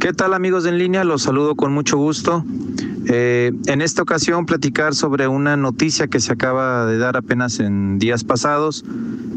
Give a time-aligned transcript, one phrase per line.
[0.00, 1.04] ¿Qué tal amigos en línea?
[1.04, 2.42] Los saludo con mucho gusto.
[3.06, 7.98] Eh, en esta ocasión platicar sobre una noticia que se acaba de dar apenas en
[7.98, 8.82] días pasados,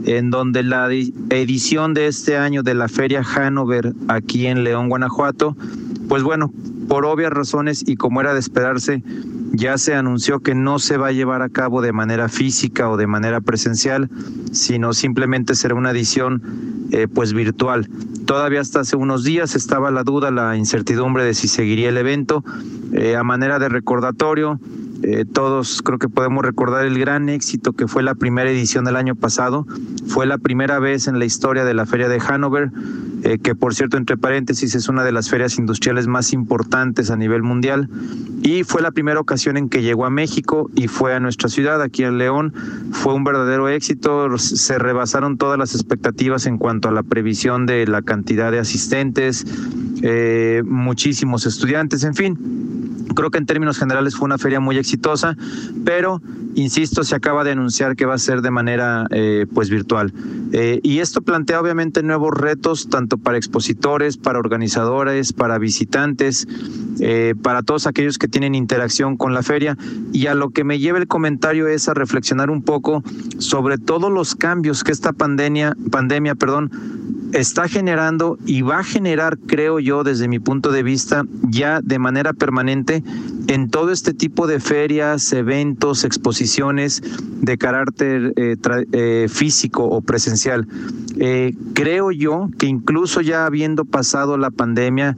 [0.05, 5.57] en donde la edición de este año de la Feria Hanover aquí en León, Guanajuato,
[6.07, 6.54] pues bueno,
[6.88, 9.04] por obvias razones y como era de esperarse,
[9.52, 12.96] ya se anunció que no se va a llevar a cabo de manera física o
[12.96, 14.10] de manera presencial,
[14.54, 16.41] sino simplemente será una edición
[16.91, 17.90] eh, pues virtual.
[18.26, 22.44] Todavía hasta hace unos días estaba la duda, la incertidumbre de si seguiría el evento.
[22.93, 24.59] Eh, a manera de recordatorio,
[25.03, 28.95] eh, todos creo que podemos recordar el gran éxito que fue la primera edición del
[28.95, 29.67] año pasado.
[30.07, 32.71] Fue la primera vez en la historia de la Feria de Hanover,
[33.23, 37.17] eh, que por cierto, entre paréntesis, es una de las ferias industriales más importantes a
[37.17, 37.89] nivel mundial.
[38.43, 41.81] Y fue la primera ocasión en que llegó a México y fue a nuestra ciudad,
[41.81, 42.54] aquí en León.
[42.91, 44.38] Fue un verdadero éxito.
[44.38, 49.45] Se rebasaron todas las expectativas en cuanto a la previsión de la cantidad de asistentes,
[50.01, 52.73] eh, muchísimos estudiantes, en fin
[53.13, 55.35] Creo que en términos generales fue una feria muy exitosa,
[55.85, 56.21] pero
[56.55, 60.13] insisto, se acaba de anunciar que va a ser de manera eh, pues virtual.
[60.51, 66.48] Eh, y esto plantea obviamente nuevos retos tanto para expositores, para organizadores, para visitantes,
[67.00, 69.78] eh, para todos aquellos que tienen interacción con la feria.
[70.12, 73.04] Y a lo que me lleva el comentario es a reflexionar un poco
[73.40, 76.72] sobre todos los cambios que esta pandemia, pandemia, perdón,
[77.34, 82.00] está generando y va a generar, creo yo, desde mi punto de vista, ya de
[82.00, 83.03] manera permanente
[83.48, 87.02] en todo este tipo de ferias, eventos, exposiciones
[87.42, 88.56] de carácter eh,
[88.92, 90.67] eh, físico o presencial.
[91.17, 95.18] Eh, creo yo que incluso ya habiendo pasado la pandemia,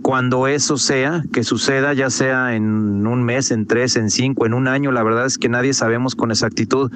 [0.00, 4.54] cuando eso sea, que suceda ya sea en un mes, en tres, en cinco, en
[4.54, 6.90] un año, la verdad es que nadie sabemos con exactitud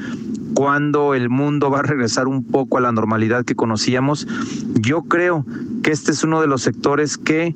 [0.54, 4.26] cuándo el mundo va a regresar un poco a la normalidad que conocíamos.
[4.80, 5.44] Yo creo
[5.82, 7.54] que este es uno de los sectores que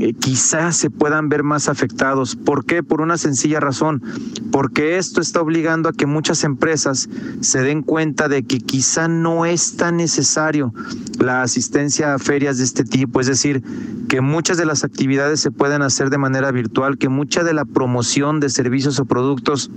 [0.00, 2.34] eh, quizás se puedan ver más afectados.
[2.34, 2.82] ¿Por qué?
[2.82, 4.02] Por una sencilla razón,
[4.50, 7.10] porque esto está obligando a que muchas empresas
[7.40, 10.72] se den cuenta de que quizá no es tan necesario
[11.18, 13.62] la asistencia a ferias de este tipo, es decir,
[14.08, 17.66] que muchas de las actividades se pueden hacer de manera virtual, que mucha de la
[17.66, 19.70] promoción de servicios o productos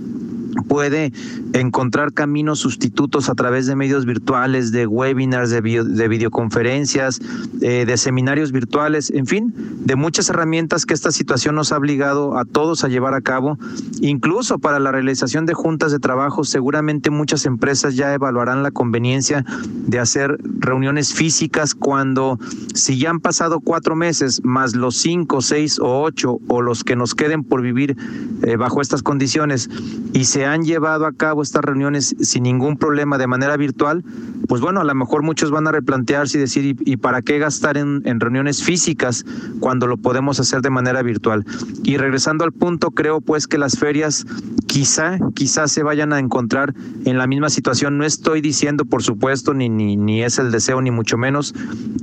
[0.68, 1.12] puede
[1.52, 7.20] encontrar caminos sustitutos a través de medios virtuales, de webinars, de, de videoconferencias,
[7.60, 12.38] eh, de seminarios virtuales, en fin, de muchas herramientas que esta situación nos ha obligado
[12.38, 13.58] a todos a llevar a cabo.
[14.00, 19.44] Incluso para la realización de juntas de trabajo, seguramente muchas empresas ya evaluarán la conveniencia
[19.86, 22.38] de hacer reuniones físicas cuando,
[22.74, 26.96] si ya han pasado cuatro meses, más los cinco, seis o ocho, o los que
[26.96, 27.96] nos queden por vivir
[28.42, 29.68] eh, bajo estas condiciones,
[30.12, 34.04] y se han llevado a cabo estas reuniones sin ningún problema de manera virtual,
[34.48, 37.76] pues bueno, a lo mejor muchos van a replantearse y decir, ¿y, para qué gastar
[37.76, 39.24] en, reuniones físicas
[39.60, 41.44] cuando lo podemos hacer de manera virtual?
[41.82, 44.26] Y regresando al punto, creo pues que las ferias
[44.66, 47.98] quizá, quizá se vayan a encontrar en la misma situación.
[47.98, 51.54] No estoy diciendo, por supuesto, ni, ni, ni es el deseo, ni mucho menos,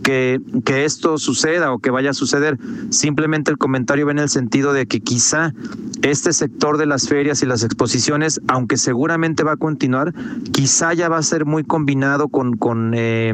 [0.04, 2.58] que, que esto suceda o que vaya a suceder.
[2.90, 5.54] Simplemente el comentario va en el sentido de que quizá
[6.02, 10.14] este sector de las ferias y las exposiciones, aunque seguramente va a continuar,
[10.52, 13.34] quizá ya va a ser muy combinado con, eh,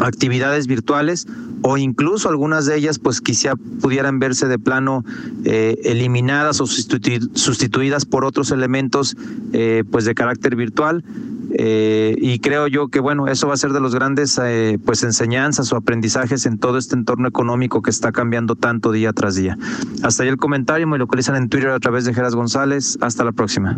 [0.00, 1.26] actividades virtuales
[1.62, 5.04] o incluso algunas de ellas pues quizá pudieran verse de plano
[5.44, 9.16] eh, eliminadas o sustituidas por otros elementos
[9.52, 11.04] eh, pues de carácter virtual.
[11.52, 14.40] Eh, y creo yo que bueno eso va a ser de los grandes
[14.84, 19.34] pues enseñanzas o aprendizajes en todo este entorno económico que está cambiando tanto día tras
[19.34, 19.58] día.
[20.02, 22.98] Hasta ahí el comentario me localizan en Twitter a través de Geras González.
[23.00, 23.76] Hasta la próxima